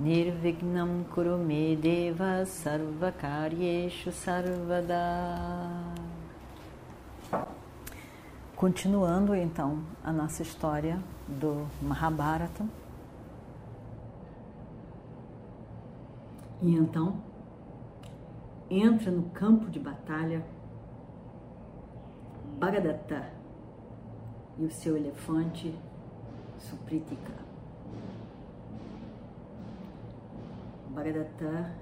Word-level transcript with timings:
Nirvignam 0.00 1.04
Kurume 1.12 1.76
Deva 1.76 2.46
Sarvakaryeshu 2.46 4.10
Sarvada 4.10 4.96
Continuando 8.56 9.34
então 9.34 9.84
a 10.02 10.10
nossa 10.10 10.40
história 10.40 10.98
do 11.28 11.66
Mahabharata. 11.82 12.64
E 16.62 16.74
então 16.74 17.22
entra 18.70 19.10
no 19.10 19.24
campo 19.28 19.68
de 19.68 19.78
batalha 19.78 20.42
Bhagadatta 22.58 23.30
e 24.56 24.64
o 24.64 24.70
seu 24.70 24.96
elefante 24.96 25.78
Supritika. 26.56 27.49
Bhagadatta 30.90 31.72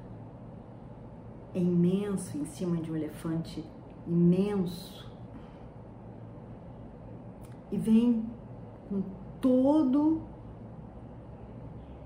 é 1.55 1.59
imenso 1.59 2.37
em 2.37 2.45
cima 2.45 2.77
de 2.77 2.93
um 2.93 2.96
elefante 2.96 3.65
imenso 4.07 5.10
e 7.71 7.77
vem 7.77 8.24
com 8.88 9.02
todo 9.41 10.23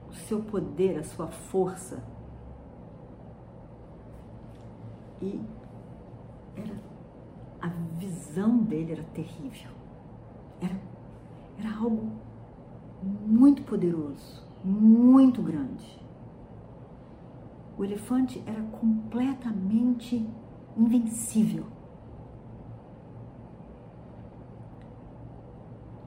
o 0.09 0.13
seu 0.13 0.43
poder, 0.43 0.99
a 0.99 1.05
sua 1.05 1.29
força. 1.29 2.03
E 5.21 5.41
era, 6.57 6.75
a 7.61 7.69
visão 7.97 8.59
dele 8.59 8.93
era 8.93 9.05
terrível. 9.05 9.71
Era, 10.61 10.77
era 11.59 11.77
algo 11.77 12.11
muito 13.03 13.63
poderoso, 13.63 14.45
muito 14.65 15.43
grande. 15.43 16.02
O 17.83 17.85
elefante 17.85 18.41
era 18.47 18.63
completamente 18.63 20.25
invencível. 20.77 21.67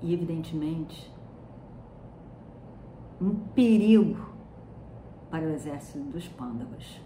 e, 0.01 0.13
evidentemente, 0.13 1.11
um 3.19 3.33
perigo 3.35 4.29
para 5.29 5.45
o 5.47 5.49
exército 5.49 5.99
dos 6.11 6.27
pândavas. 6.27 7.01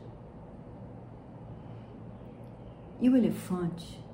E 2.99 3.09
o 3.09 3.15
elefante 3.15 4.05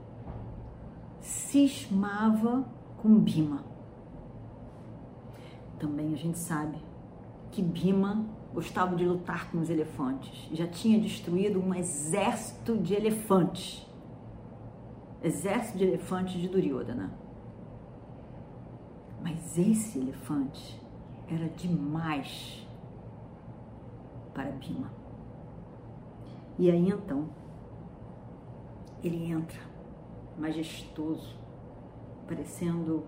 cismava 1.20 2.64
com 2.98 3.20
Bima. 3.20 3.66
Também 5.80 6.14
a 6.14 6.18
gente 6.18 6.38
sabe 6.38 6.78
que 7.52 7.62
Bima 7.62 8.35
gostava 8.56 8.96
de 8.96 9.06
lutar 9.06 9.52
com 9.52 9.60
os 9.60 9.70
elefantes. 9.70 10.50
Já 10.54 10.66
tinha 10.66 10.98
destruído 10.98 11.60
um 11.60 11.74
exército 11.74 12.78
de 12.78 12.94
elefantes. 12.94 13.86
Exército 15.22 15.78
de 15.78 15.84
elefantes 15.84 16.40
de 16.40 16.48
Duryodhana. 16.48 17.14
Mas 19.22 19.58
esse 19.58 20.00
elefante 20.00 20.82
era 21.28 21.50
demais 21.50 22.66
para 24.34 24.52
Bima. 24.52 24.90
E 26.58 26.72
aí 26.72 26.90
então 26.90 27.30
ele 29.04 29.30
entra 29.30 29.60
majestoso, 30.38 31.38
parecendo 32.26 33.06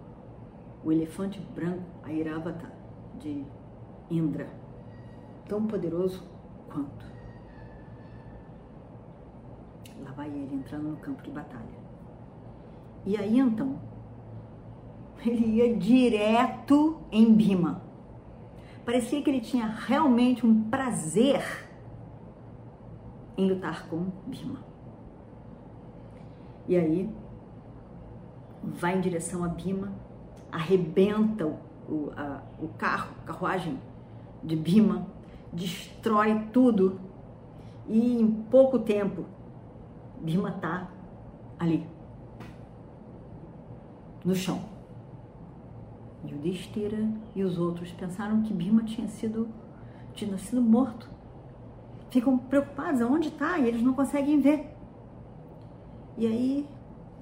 o 0.83 0.91
elefante 0.91 1.39
branco 1.39 1.85
Airavata 2.03 2.69
de 3.17 3.45
Indra, 4.09 4.66
tão 5.47 5.65
poderoso 5.65 6.23
quanto. 6.67 7.05
Lá 10.03 10.11
vai 10.11 10.27
ele 10.27 10.55
entrando 10.55 10.89
no 10.89 10.97
campo 10.97 11.21
de 11.23 11.31
batalha. 11.31 11.77
E 13.05 13.17
aí 13.17 13.39
então 13.39 13.79
ele 15.25 15.45
ia 15.45 15.75
direto 15.75 16.99
em 17.11 17.33
Bima. 17.33 17.81
Parecia 18.85 19.21
que 19.21 19.29
ele 19.29 19.41
tinha 19.41 19.67
realmente 19.67 20.45
um 20.45 20.69
prazer 20.69 21.43
em 23.37 23.49
lutar 23.49 23.87
com 23.87 24.07
Bima. 24.25 24.59
E 26.67 26.75
aí 26.75 27.09
vai 28.61 28.97
em 28.97 29.01
direção 29.01 29.43
a 29.43 29.47
Bima, 29.47 29.91
arrebenta 30.51 31.45
o, 31.45 32.11
a, 32.15 32.41
o 32.59 32.67
carro, 32.69 33.13
carruagem 33.25 33.79
de 34.43 34.55
Bima, 34.55 35.07
destrói 35.51 36.47
tudo 36.51 36.99
e 37.87 38.19
em 38.19 38.31
pouco 38.31 38.79
tempo 38.79 39.25
Bima 40.21 40.51
tá 40.51 40.89
ali 41.59 41.85
no 44.25 44.35
chão. 44.35 44.61
Yudhishthira 46.25 47.07
e 47.35 47.43
os 47.43 47.57
outros 47.57 47.91
pensaram 47.91 48.41
que 48.41 48.53
Bima 48.53 48.83
tinha 48.83 49.07
sido, 49.07 49.47
tinha 50.13 50.37
sido 50.37 50.61
morto. 50.61 51.09
Ficam 52.09 52.37
preocupados, 52.37 53.01
aonde 53.01 53.29
está? 53.29 53.57
E 53.59 53.67
eles 53.67 53.81
não 53.81 53.93
conseguem 53.93 54.39
ver. 54.39 54.75
E 56.17 56.25
aí 56.25 56.67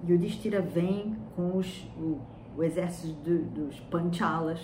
Yudhishthira 0.08 0.62
vem 0.62 1.16
com 1.36 1.58
os, 1.58 1.84
o, 1.98 2.20
o 2.58 2.64
exército 2.64 3.14
do, 3.14 3.44
dos 3.44 3.80
Panchalas, 3.82 4.60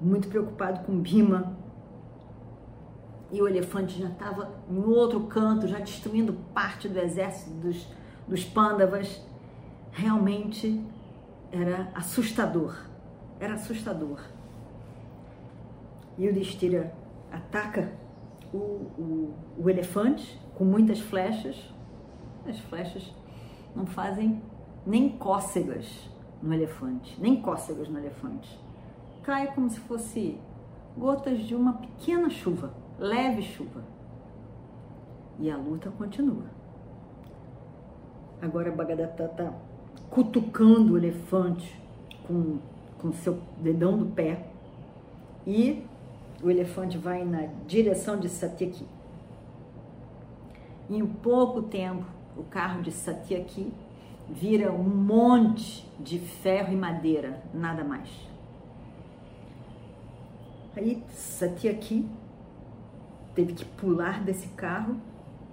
muito 0.00 0.28
preocupado 0.28 0.84
com 0.84 0.98
Bima. 0.98 1.56
E 3.30 3.40
o 3.40 3.46
elefante 3.46 4.00
já 4.00 4.08
estava 4.08 4.50
em 4.68 4.82
outro 4.82 5.20
canto, 5.24 5.68
já 5.68 5.78
destruindo 5.78 6.32
parte 6.52 6.88
do 6.88 6.98
exército 6.98 7.50
dos, 7.56 7.86
dos 8.26 8.44
Pandavas. 8.44 9.24
Realmente 9.92 10.84
era 11.52 11.90
assustador. 11.94 12.76
Era 13.38 13.54
assustador. 13.54 14.20
E 16.18 16.28
o 16.28 16.34
Destira 16.34 16.92
ataca 17.30 17.92
o, 18.52 18.56
o, 18.58 19.34
o 19.58 19.70
elefante 19.70 20.40
com 20.54 20.64
muitas 20.64 21.00
flechas. 21.00 21.56
As 22.46 22.58
flechas 22.58 23.14
não 23.74 23.86
fazem 23.86 24.42
nem 24.86 25.08
cócegas 25.10 26.10
no 26.42 26.52
elefante, 26.52 27.16
nem 27.20 27.40
cócegas 27.40 27.88
no 27.88 27.98
elefante. 27.98 28.58
Cai 29.22 29.52
como 29.54 29.68
se 29.68 29.78
fosse 29.80 30.38
gotas 30.96 31.40
de 31.40 31.54
uma 31.54 31.74
pequena 31.74 32.30
chuva, 32.30 32.72
leve 32.98 33.42
chuva. 33.42 33.84
E 35.38 35.50
a 35.50 35.56
luta 35.56 35.90
continua. 35.90 36.44
Agora 38.40 38.72
Bagadatta 38.72 39.24
está 39.24 39.52
cutucando 40.08 40.94
o 40.94 40.98
elefante 40.98 41.80
com, 42.26 42.58
com 42.98 43.12
seu 43.12 43.38
dedão 43.58 43.98
do 43.98 44.06
pé 44.06 44.46
e 45.46 45.84
o 46.42 46.50
elefante 46.50 46.96
vai 46.96 47.24
na 47.24 47.48
direção 47.66 48.18
de 48.18 48.28
Satyaki. 48.28 48.86
Em 50.88 51.06
pouco 51.06 51.62
tempo, 51.62 52.04
o 52.36 52.42
carro 52.42 52.82
de 52.82 52.90
Satyaki 52.90 53.72
vira 54.28 54.72
um 54.72 54.82
monte 54.82 55.86
de 55.98 56.18
ferro 56.18 56.72
e 56.72 56.76
madeira, 56.76 57.42
nada 57.52 57.84
mais. 57.84 58.08
Aí 60.80 61.02
Satyaki 61.10 62.08
teve 63.34 63.52
que 63.52 63.66
pular 63.66 64.24
desse 64.24 64.48
carro, 64.48 64.96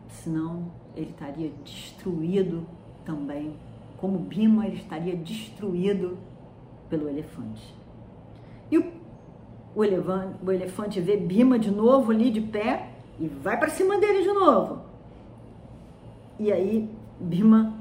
senão 0.07 0.71
ele 0.95 1.09
estaria 1.09 1.51
destruído 1.65 2.65
também 3.03 3.53
como 3.97 4.19
Bima 4.19 4.65
ele 4.65 4.77
estaria 4.77 5.17
destruído 5.17 6.17
pelo 6.89 7.09
elefante. 7.09 7.75
E 8.71 8.77
o, 8.77 8.93
o, 9.75 9.83
elefante, 9.83 10.45
o 10.45 10.49
elefante 10.49 11.01
vê 11.01 11.17
Bima 11.17 11.59
de 11.59 11.71
novo 11.71 12.13
ali 12.13 12.31
de 12.31 12.39
pé 12.39 12.91
e 13.19 13.27
vai 13.27 13.59
para 13.59 13.69
cima 13.69 13.97
dele 13.97 14.23
de 14.23 14.31
novo. 14.31 14.81
E 16.39 16.53
aí 16.53 16.89
Bima 17.19 17.73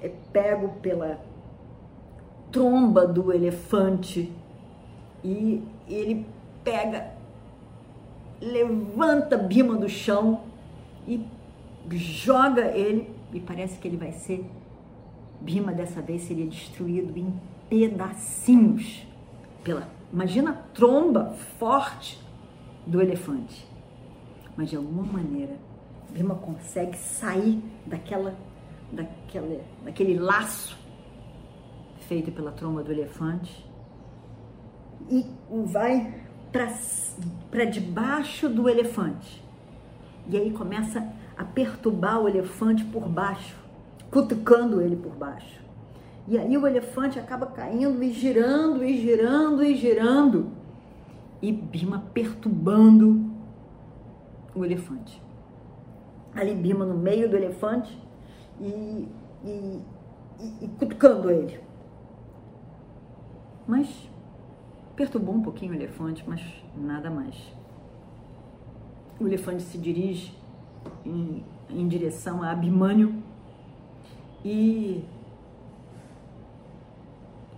é 0.00 0.08
pego 0.32 0.68
pela 0.80 1.20
tromba 2.50 3.06
do 3.06 3.30
elefante 3.30 4.32
e 5.24 5.62
ele 5.88 6.26
pega 6.62 7.14
levanta 8.40 9.38
Bima 9.38 9.74
do 9.76 9.88
chão 9.88 10.42
e 11.08 11.24
joga 11.90 12.66
ele 12.76 13.10
e 13.32 13.40
parece 13.40 13.78
que 13.78 13.88
ele 13.88 13.96
vai 13.96 14.12
ser 14.12 14.44
Bima 15.40 15.72
dessa 15.72 16.00
vez 16.02 16.22
seria 16.22 16.46
destruído 16.46 17.16
em 17.18 17.32
pedacinhos 17.68 19.06
pela 19.62 19.88
imagina 20.12 20.50
a 20.50 20.54
tromba 20.54 21.32
forte 21.58 22.20
do 22.86 23.00
elefante. 23.00 23.66
Mas 24.56 24.70
de 24.70 24.76
alguma 24.76 25.02
maneira 25.02 25.56
Bima 26.10 26.34
consegue 26.34 26.96
sair 26.96 27.62
daquela 27.86 28.34
daquela 28.92 29.60
daquele 29.84 30.18
laço 30.18 30.78
feito 32.06 32.30
pela 32.30 32.52
tromba 32.52 32.82
do 32.82 32.92
elefante 32.92 33.64
e 35.10 35.26
vai 35.66 36.14
para 37.52 37.64
debaixo 37.64 38.48
do 38.48 38.68
elefante. 38.68 39.44
E 40.28 40.36
aí 40.36 40.50
começa 40.50 41.06
a 41.36 41.44
perturbar 41.44 42.20
o 42.20 42.28
elefante 42.28 42.84
por 42.84 43.08
baixo, 43.08 43.56
cutucando 44.10 44.80
ele 44.80 44.96
por 44.96 45.12
baixo. 45.14 45.62
E 46.26 46.38
aí 46.38 46.56
o 46.56 46.66
elefante 46.66 47.18
acaba 47.18 47.46
caindo 47.46 48.02
e 48.02 48.10
girando 48.10 48.82
e 48.82 48.98
girando 48.98 49.62
e 49.62 49.74
girando. 49.74 50.48
E 51.42 51.52
Bima 51.52 52.02
perturbando 52.14 53.30
o 54.54 54.64
elefante. 54.64 55.22
Ali 56.34 56.54
Bima 56.54 56.86
no 56.86 56.96
meio 56.96 57.28
do 57.28 57.36
elefante 57.36 57.98
e, 58.58 59.06
e, 59.44 59.80
e, 60.40 60.64
e 60.64 60.68
cutucando 60.78 61.30
ele. 61.30 61.60
Mas 63.66 64.08
perturbou 64.96 65.34
um 65.34 65.42
pouquinho 65.42 65.72
o 65.72 65.74
elefante, 65.74 66.24
mas 66.26 66.40
nada 66.76 67.10
mais. 67.10 67.36
O 69.20 69.26
elefante 69.26 69.62
se 69.62 69.78
dirige 69.78 70.36
em, 71.04 71.44
em 71.70 71.88
direção 71.88 72.42
a 72.42 72.50
Abimânio 72.50 73.22
e 74.44 75.04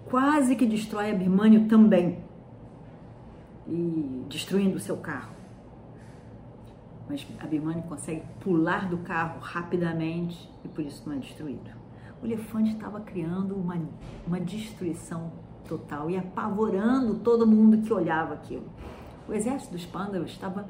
quase 0.08 0.54
que 0.54 0.66
destrói 0.66 1.10
Abimânio 1.10 1.66
também, 1.66 2.18
e 3.66 4.24
destruindo 4.28 4.76
o 4.76 4.80
seu 4.80 4.96
carro. 4.96 5.34
Mas 7.08 7.26
Abimânio 7.38 7.82
consegue 7.84 8.22
pular 8.40 8.88
do 8.88 8.98
carro 8.98 9.40
rapidamente 9.40 10.48
e 10.64 10.68
por 10.68 10.84
isso 10.84 11.02
não 11.06 11.16
é 11.16 11.18
destruído. 11.18 11.70
O 12.22 12.26
elefante 12.26 12.72
estava 12.72 13.00
criando 13.00 13.54
uma, 13.54 13.80
uma 14.26 14.40
destruição 14.40 15.32
total 15.66 16.10
e 16.10 16.16
apavorando 16.16 17.16
todo 17.20 17.46
mundo 17.46 17.78
que 17.78 17.92
olhava 17.92 18.34
aquilo. 18.34 18.66
O 19.28 19.32
exército 19.32 19.72
dos 19.72 19.84
Pandavas 19.84 20.30
estava 20.30 20.68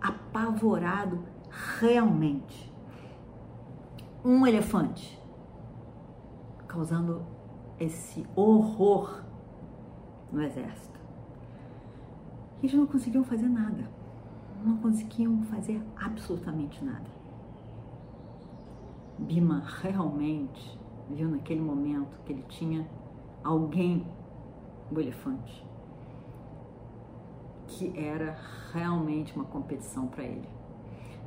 apavorado 0.00 1.24
realmente. 1.78 2.70
Um 4.24 4.46
elefante 4.46 5.18
causando 6.68 7.26
esse 7.78 8.24
horror 8.36 9.24
no 10.30 10.42
exército. 10.42 11.00
Eles 12.62 12.74
não 12.74 12.86
conseguiam 12.86 13.24
fazer 13.24 13.48
nada. 13.48 13.90
Não 14.62 14.76
conseguiam 14.76 15.42
fazer 15.44 15.82
absolutamente 15.96 16.84
nada. 16.84 17.08
Bima 19.18 19.62
realmente 19.80 20.78
viu 21.08 21.28
naquele 21.28 21.60
momento 21.60 22.20
que 22.24 22.32
ele 22.32 22.44
tinha 22.48 22.86
alguém, 23.42 24.06
o 24.90 24.98
elefante, 24.98 25.64
que 27.66 27.92
era 27.98 28.36
realmente 28.72 29.34
uma 29.34 29.44
competição 29.44 30.06
para 30.06 30.24
ele. 30.24 30.48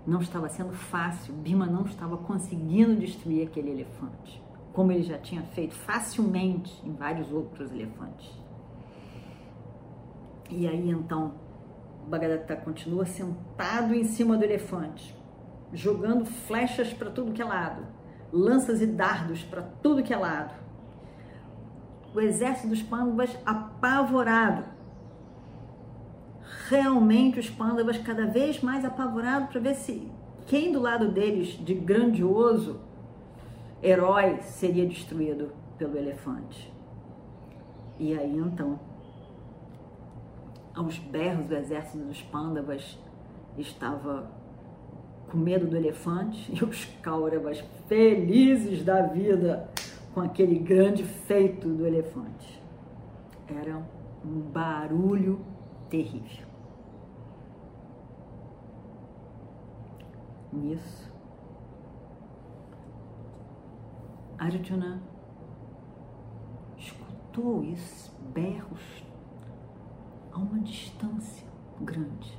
Não 0.06 0.19
estava 0.19 0.50
sendo 0.50 0.74
fácil, 0.74 1.33
Bima 1.33 1.65
não 1.65 1.86
estava 1.86 2.18
conseguindo 2.18 2.95
destruir 2.95 3.48
aquele 3.48 3.71
elefante, 3.71 4.44
como 4.74 4.92
ele 4.92 5.04
já 5.04 5.18
tinha 5.18 5.42
feito 5.44 5.74
facilmente 5.74 6.81
em 6.86 6.94
vários 6.94 7.31
outros 7.31 7.71
elefantes. 7.71 8.30
E 10.50 10.68
aí 10.68 10.89
então, 10.89 11.33
Bagadatá 12.07 12.56
continua 12.57 13.06
sentado 13.06 13.94
em 13.94 14.04
cima 14.04 14.38
do 14.38 14.44
elefante, 14.44 15.16
jogando 15.71 16.25
flechas 16.25 16.94
para 16.94 17.09
tudo 17.09 17.31
que 17.31 17.42
é 17.42 17.45
lado, 17.45 17.88
lanças 18.31 18.81
e 18.81 18.86
dardos 18.86 19.42
para 19.44 19.62
tudo 19.62 20.04
que 20.04 20.13
é 20.13 20.18
lado 20.18 20.62
o 22.13 22.19
exército 22.19 22.68
dos 22.68 22.81
Pandavas 22.81 23.36
apavorado. 23.45 24.65
Realmente 26.69 27.39
os 27.39 27.50
Pandavas 27.50 27.98
cada 27.98 28.25
vez 28.25 28.62
mais 28.62 28.86
apavorados 28.86 29.50
para 29.50 29.60
ver 29.60 29.75
se 29.75 30.12
quem 30.45 30.71
do 30.71 30.80
lado 30.80 31.10
deles 31.12 31.50
de 31.63 31.74
grandioso 31.74 32.80
herói 33.81 34.39
seria 34.42 34.86
destruído 34.86 35.51
pelo 35.77 35.98
elefante. 35.98 36.71
E 38.00 38.18
aí 38.18 38.38
então, 38.38 38.80
aos 40.74 40.98
berros 40.98 41.45
do 41.45 41.56
exército 41.56 42.04
dos 42.04 42.21
Pandavas 42.21 42.98
estava 43.57 44.30
com 45.30 45.38
medo 45.38 45.68
do 45.68 45.75
elefante 45.75 46.51
e 46.54 46.63
os 46.63 46.86
Kauravas 47.01 47.63
felizes 47.88 48.83
da 48.83 49.01
vida 49.01 49.69
com 50.13 50.21
aquele 50.21 50.60
grande 50.60 51.04
feito 51.04 51.68
do 51.68 51.88
elefante. 51.88 52.62
Era 53.48 53.77
um 54.24 54.39
barulho 54.39 55.44
terrível. 55.89 56.48
Nisso, 60.51 61.12
Arjuna 64.38 65.01
escutou 66.77 67.62
os 67.62 68.12
berros 68.33 69.04
a 70.31 70.38
uma 70.38 70.59
distância 70.59 71.48
grande. 71.81 72.38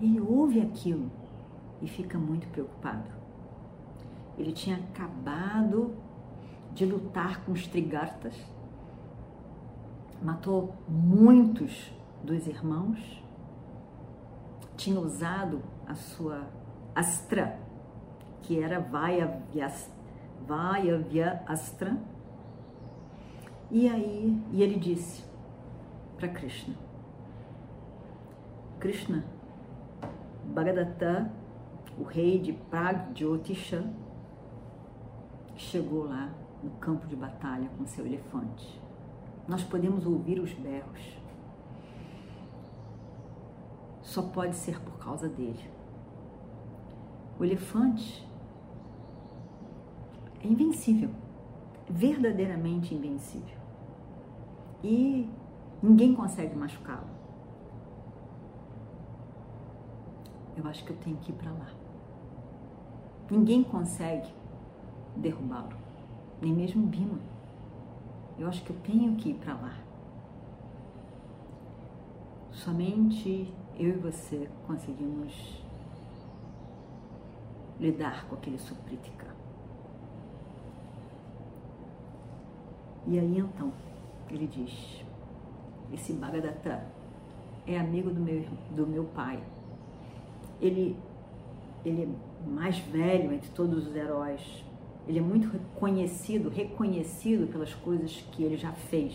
Ele 0.00 0.20
ouve 0.20 0.60
aquilo 0.60 1.08
e 1.80 1.86
fica 1.86 2.18
muito 2.18 2.48
preocupado. 2.48 3.21
Ele 4.38 4.52
tinha 4.52 4.76
acabado 4.76 5.94
de 6.74 6.86
lutar 6.86 7.44
com 7.44 7.52
os 7.52 7.66
trigartas, 7.66 8.34
matou 10.22 10.74
muitos 10.88 11.92
dos 12.22 12.46
irmãos, 12.46 13.22
tinha 14.76 14.98
usado 14.98 15.62
a 15.86 15.94
sua 15.94 16.46
astra, 16.94 17.58
que 18.42 18.60
era 18.60 18.80
Vaya 18.80 19.42
Via 20.98 21.42
Astra, 21.46 21.96
e 23.70 23.88
aí 23.88 24.42
e 24.50 24.62
ele 24.62 24.78
disse 24.78 25.24
para 26.16 26.28
Krishna, 26.28 26.74
Krishna, 28.78 29.24
Bhagadatta, 30.44 31.30
o 31.98 32.02
rei 32.02 32.38
de 32.38 32.52
Pragjyotisha, 32.52 33.84
chegou 35.56 36.04
lá 36.04 36.32
no 36.62 36.70
campo 36.72 37.06
de 37.06 37.16
batalha 37.16 37.68
com 37.76 37.86
seu 37.86 38.06
elefante. 38.06 38.80
Nós 39.46 39.62
podemos 39.62 40.06
ouvir 40.06 40.38
os 40.38 40.52
berros. 40.52 41.18
Só 44.00 44.22
pode 44.22 44.54
ser 44.54 44.80
por 44.80 44.98
causa 44.98 45.28
dele. 45.28 45.70
O 47.38 47.44
elefante 47.44 48.28
é 50.42 50.46
invencível, 50.46 51.10
verdadeiramente 51.88 52.94
invencível. 52.94 53.56
E 54.82 55.28
ninguém 55.82 56.14
consegue 56.14 56.54
machucá-lo. 56.56 57.10
Eu 60.56 60.68
acho 60.68 60.84
que 60.84 60.90
eu 60.90 60.96
tenho 60.98 61.16
que 61.16 61.32
ir 61.32 61.34
para 61.34 61.50
lá. 61.50 61.70
Ninguém 63.30 63.64
consegue 63.64 64.28
derrubá-lo, 65.16 65.76
nem 66.40 66.52
mesmo 66.52 66.86
Bima. 66.86 67.18
Eu 68.38 68.48
acho 68.48 68.62
que 68.64 68.70
eu 68.70 68.76
tenho 68.80 69.16
que 69.16 69.30
ir 69.30 69.34
para 69.34 69.54
lá. 69.54 69.78
Somente 72.50 73.52
eu 73.78 73.90
e 73.90 73.98
você 73.98 74.48
conseguimos 74.66 75.62
lidar 77.80 78.26
com 78.26 78.36
aquele 78.36 78.58
Supritika. 78.58 79.26
E 83.06 83.18
aí 83.18 83.38
então, 83.38 83.72
ele 84.30 84.46
diz, 84.46 85.04
esse 85.92 86.12
Bhagadatta 86.12 86.86
é 87.66 87.78
amigo 87.78 88.10
do 88.10 88.20
meu, 88.20 88.44
do 88.70 88.86
meu 88.86 89.04
pai. 89.04 89.42
Ele, 90.60 90.96
ele 91.84 92.04
é 92.04 92.48
mais 92.48 92.78
velho 92.78 93.32
entre 93.32 93.50
todos 93.50 93.88
os 93.88 93.96
heróis, 93.96 94.64
ele 95.06 95.18
é 95.18 95.22
muito 95.22 95.50
conhecido, 95.74 96.48
reconhecido 96.48 97.50
pelas 97.50 97.74
coisas 97.74 98.24
que 98.32 98.42
ele 98.42 98.56
já 98.56 98.72
fez. 98.72 99.14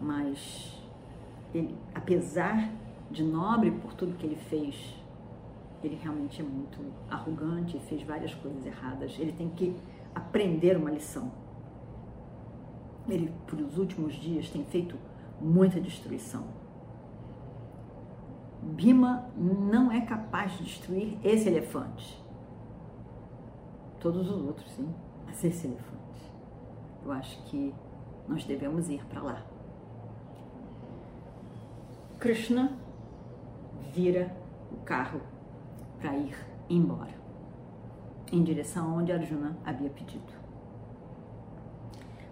Mas 0.00 0.78
ele, 1.54 1.74
apesar 1.94 2.70
de 3.10 3.22
nobre 3.22 3.70
por 3.70 3.94
tudo 3.94 4.16
que 4.16 4.26
ele 4.26 4.36
fez, 4.36 4.94
ele 5.82 5.98
realmente 6.02 6.40
é 6.40 6.44
muito 6.44 6.78
arrogante, 7.08 7.78
fez 7.80 8.02
várias 8.02 8.34
coisas 8.34 8.66
erradas. 8.66 9.16
Ele 9.18 9.32
tem 9.32 9.48
que 9.48 9.74
aprender 10.14 10.76
uma 10.76 10.90
lição. 10.90 11.30
Ele, 13.08 13.32
por 13.46 13.58
os 13.60 13.78
últimos 13.78 14.14
dias, 14.14 14.50
tem 14.50 14.64
feito 14.64 14.96
muita 15.40 15.80
destruição. 15.80 16.44
Bima 18.62 19.28
não 19.36 19.92
é 19.92 20.00
capaz 20.00 20.58
de 20.58 20.64
destruir 20.64 21.16
esse 21.22 21.48
elefante. 21.48 22.25
Todos 24.00 24.30
os 24.30 24.42
outros, 24.44 24.70
sim, 24.72 24.88
mas 25.24 25.42
esse 25.44 25.66
elefante. 25.66 26.32
Eu 27.04 27.12
acho 27.12 27.42
que 27.44 27.74
nós 28.28 28.44
devemos 28.44 28.88
ir 28.88 29.04
para 29.06 29.22
lá. 29.22 29.42
Krishna 32.18 32.72
vira 33.92 34.34
o 34.72 34.76
carro 34.78 35.20
para 36.00 36.16
ir 36.16 36.36
embora, 36.68 37.14
em 38.32 38.42
direção 38.42 38.96
onde 38.96 39.12
Arjuna 39.12 39.56
havia 39.64 39.90
pedido. 39.90 40.32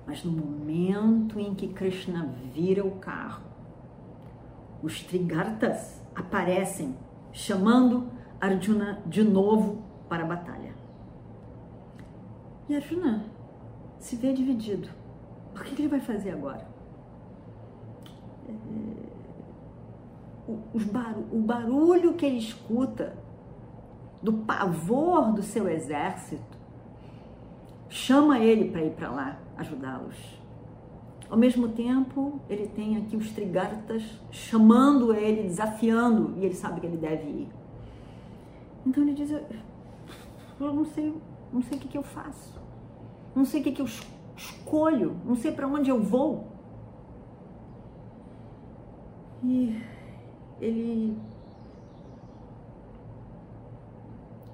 Mas 0.06 0.24
no 0.24 0.32
momento 0.32 1.38
em 1.38 1.54
que 1.54 1.68
Krishna 1.68 2.26
vira 2.52 2.84
o 2.84 2.92
carro, 2.98 3.42
os 4.82 5.02
Trigartas 5.02 6.02
aparecem, 6.14 6.94
chamando 7.32 8.08
Arjuna 8.40 9.02
de 9.06 9.22
novo 9.22 9.82
para 10.08 10.24
a 10.24 10.26
batalha. 10.26 10.53
E 12.68 12.74
Arjuna 12.74 13.24
se 13.98 14.16
vê 14.16 14.32
dividido. 14.32 14.88
O 15.54 15.60
que 15.60 15.82
ele 15.82 15.88
vai 15.88 16.00
fazer 16.00 16.30
agora? 16.30 16.66
É, 18.48 18.52
o 20.48 21.38
barulho 21.40 22.14
que 22.14 22.26
ele 22.26 22.38
escuta 22.38 23.16
do 24.22 24.32
pavor 24.32 25.32
do 25.32 25.42
seu 25.42 25.68
exército 25.68 26.58
chama 27.88 28.38
ele 28.38 28.70
para 28.70 28.82
ir 28.82 28.90
para 28.92 29.10
lá 29.10 29.38
ajudá-los. 29.56 30.42
Ao 31.30 31.38
mesmo 31.38 31.68
tempo, 31.68 32.40
ele 32.48 32.66
tem 32.66 32.96
aqui 32.96 33.16
os 33.16 33.30
trigartas 33.32 34.02
chamando 34.30 35.14
ele, 35.14 35.44
desafiando, 35.44 36.34
e 36.38 36.44
ele 36.44 36.54
sabe 36.54 36.80
que 36.80 36.86
ele 36.86 36.96
deve 36.96 37.28
ir. 37.28 37.48
Então 38.86 39.02
ele 39.02 39.14
diz: 39.14 39.30
Eu 39.30 40.74
não 40.74 40.84
sei, 40.84 41.14
não 41.52 41.62
sei 41.62 41.78
o 41.78 41.80
que, 41.80 41.88
que 41.88 41.98
eu 41.98 42.02
faço, 42.02 42.60
não 43.34 43.44
sei 43.44 43.60
o 43.60 43.64
que, 43.64 43.72
que 43.72 43.82
eu 43.82 43.86
escolho, 44.36 45.16
não 45.24 45.34
sei 45.34 45.52
para 45.52 45.66
onde 45.66 45.90
eu 45.90 46.02
vou. 46.02 46.48
E 49.42 49.80
ele 50.60 51.18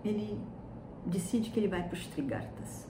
ele 0.04 0.40
decide 1.06 1.50
que 1.50 1.60
ele 1.60 1.68
vai 1.68 1.82
para 1.82 1.94
os 1.94 2.06
Trigartas. 2.08 2.88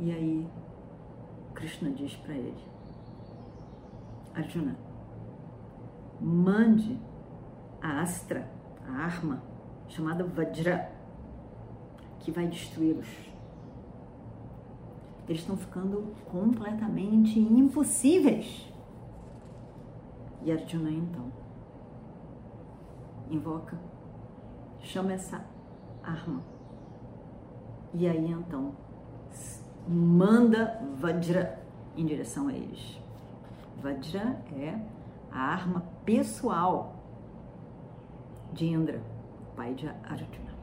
E 0.00 0.12
aí 0.12 0.48
Krishna 1.54 1.90
diz 1.90 2.14
para 2.16 2.34
ele: 2.34 2.64
Arjuna, 4.34 4.76
mande 6.20 6.98
a 7.82 8.00
Astra, 8.02 8.48
a 8.88 9.04
arma 9.04 9.42
chamada 9.88 10.24
Vajra, 10.24 10.90
que 12.20 12.30
vai 12.30 12.46
destruí-los. 12.46 13.08
Eles 15.28 15.42
estão 15.42 15.56
ficando 15.56 16.14
completamente 16.30 17.38
impossíveis. 17.38 18.72
E 20.42 20.50
Arjuna 20.50 20.90
então 20.90 21.30
invoca, 23.30 23.78
chama 24.80 25.12
essa 25.12 25.44
arma. 26.02 26.42
E 27.92 28.08
aí 28.08 28.30
então 28.30 28.72
manda 29.86 30.80
Vajra 30.96 31.60
em 31.96 32.06
direção 32.06 32.48
a 32.48 32.52
eles. 32.52 32.98
Vajra 33.82 34.42
é 34.56 34.80
a 35.30 35.40
arma 35.40 35.82
pessoal 36.04 36.97
de 38.52 38.66
Indra, 38.66 39.00
pai 39.56 39.74
de 39.74 39.88
Arjuna. 39.88 40.54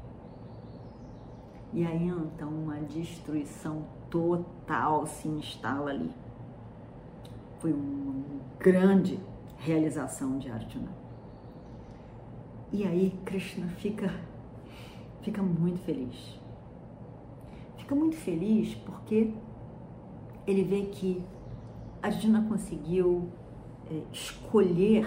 E 1.73 1.85
aí 1.85 2.07
então 2.07 2.49
uma 2.49 2.75
destruição 2.81 3.85
total 4.09 5.05
se 5.05 5.27
instala 5.27 5.91
ali. 5.91 6.11
Foi 7.59 7.73
uma 7.73 8.23
grande 8.59 9.19
realização 9.57 10.37
de 10.37 10.49
Arjuna. 10.49 10.91
E 12.71 12.85
aí 12.85 13.17
Krishna 13.25 13.67
fica 13.67 14.09
fica 15.21 15.41
muito 15.41 15.79
feliz 15.79 16.39
fica 17.85 17.93
muito 17.93 18.15
feliz 18.17 18.73
porque 18.73 19.31
ele 20.47 20.63
vê 20.63 20.87
que 20.87 21.23
Arjuna 22.01 22.43
conseguiu 22.49 23.29
é, 23.89 24.01
escolher 24.11 25.05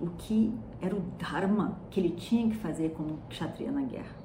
o 0.00 0.08
que 0.10 0.52
era 0.80 0.94
o 0.94 1.00
Dharma 1.18 1.78
que 1.90 2.00
ele 2.00 2.10
tinha 2.10 2.48
que 2.48 2.56
fazer 2.56 2.90
como 2.90 3.18
Kshatriya 3.28 3.72
na 3.72 3.82
guerra. 3.82 4.16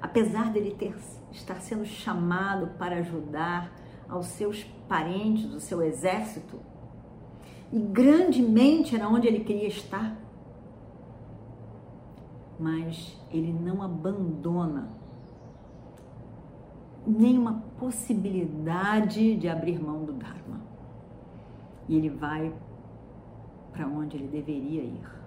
Apesar 0.00 0.52
dele 0.52 0.74
ter, 0.78 0.94
estar 1.30 1.60
sendo 1.60 1.84
chamado 1.84 2.68
para 2.78 2.96
ajudar 2.96 3.72
aos 4.08 4.26
seus 4.26 4.64
parentes, 4.88 5.52
o 5.54 5.60
seu 5.60 5.80
exército, 5.80 6.60
e 7.72 7.78
grandemente 7.78 8.94
era 8.94 9.08
onde 9.08 9.26
ele 9.26 9.44
queria 9.44 9.68
estar, 9.68 10.14
mas 12.58 13.18
ele 13.30 13.52
não 13.52 13.82
abandona 13.82 14.90
nenhuma 17.06 17.62
possibilidade 17.78 19.36
de 19.36 19.48
abrir 19.48 19.82
mão 19.82 20.04
do 20.04 20.12
Dharma. 20.12 20.60
E 21.88 21.96
ele 21.96 22.10
vai 22.10 22.52
para 23.72 23.86
onde 23.86 24.16
ele 24.16 24.28
deveria 24.28 24.82
ir. 24.82 25.22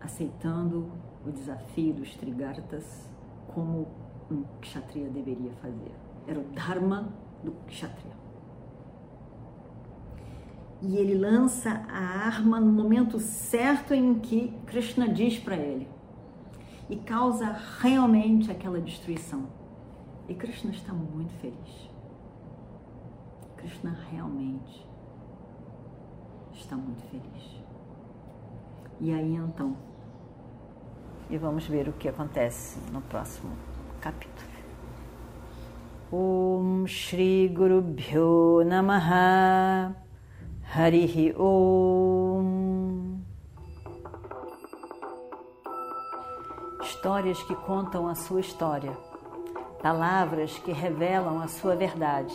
Aceitando 0.00 0.90
o 1.26 1.30
desafio 1.30 1.94
dos 1.94 2.14
Trigartas 2.16 3.08
como 3.48 3.86
um 4.30 4.42
Kshatriya 4.60 5.08
deveria 5.08 5.52
fazer. 5.54 5.92
Era 6.26 6.40
o 6.40 6.44
Dharma 6.44 7.12
do 7.42 7.52
Kshatriya 7.66 8.24
e 10.86 10.98
ele 10.98 11.14
lança 11.14 11.82
a 11.88 12.26
arma 12.26 12.60
no 12.60 12.70
momento 12.70 13.18
certo 13.18 13.94
em 13.94 14.18
que 14.18 14.52
Krishna 14.66 15.08
diz 15.08 15.38
para 15.38 15.56
ele 15.56 15.88
e 16.90 16.96
causa 16.96 17.56
realmente 17.80 18.50
aquela 18.50 18.78
destruição. 18.78 19.48
E 20.28 20.34
Krishna 20.34 20.72
está 20.72 20.92
muito 20.92 21.32
feliz. 21.40 21.93
Krishna 23.64 23.96
realmente 24.12 24.86
está 26.52 26.76
muito 26.76 27.02
feliz. 27.04 27.64
E 29.00 29.10
aí 29.10 29.36
então, 29.36 29.74
e 31.30 31.38
vamos 31.38 31.66
ver 31.66 31.88
o 31.88 31.94
que 31.94 32.06
acontece 32.06 32.78
no 32.92 33.00
próximo 33.00 33.56
capítulo. 34.02 34.52
Om 36.12 36.86
Shri 36.86 37.48
Guru 37.48 37.80
Bhyo 37.80 38.62
Namaha 38.66 39.96
Harihi 40.74 41.34
Om. 41.34 42.44
Histórias 46.82 47.42
que 47.44 47.54
contam 47.56 48.06
a 48.08 48.14
sua 48.14 48.40
história, 48.40 48.92
palavras 49.80 50.58
que 50.58 50.70
revelam 50.70 51.40
a 51.40 51.48
sua 51.48 51.74
verdade. 51.74 52.34